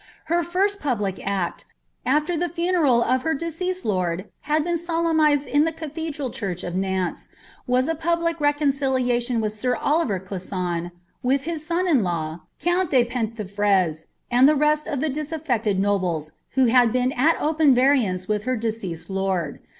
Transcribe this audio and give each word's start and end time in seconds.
Her 0.33 0.43
first 0.43 0.79
public 0.79 1.21
act, 1.23 1.63
after 2.07 2.35
the 2.35 2.49
funeral 2.49 3.03
of 3.03 3.21
her 3.21 3.35
deceased 3.35 3.85
lord 3.85 4.25
had 4.49 4.63
been 4.63 4.79
solemnised 4.79 5.45
in 5.47 5.63
the 5.63 5.71
cathedral 5.71 6.31
church 6.31 6.63
of 6.63 6.73
Nantes, 6.73 7.29
was 7.67 7.87
a 7.87 7.93
public 7.93 8.41
reconciliation 8.41 9.39
with 9.41 9.53
sir 9.53 9.75
Oliver 9.75 10.19
Clisson, 10.19 10.89
with 11.21 11.43
his 11.43 11.63
son 11.63 11.87
in 11.87 12.01
law, 12.01 12.39
coont 12.63 12.89
de 12.89 13.03
Penthievres, 13.05 14.07
and 14.31 14.49
the 14.49 14.55
rest 14.55 14.87
of 14.87 15.01
the 15.01 15.09
disafi^ted 15.11 15.77
nobles, 15.77 16.31
who 16.53 16.65
had 16.65 16.91
been 16.91 17.11
at 17.11 17.39
open 17.39 17.75
variance 17.75 18.27
with 18.27 18.45
her 18.45 18.55
deceased 18.57 19.07
lord. 19.07 19.59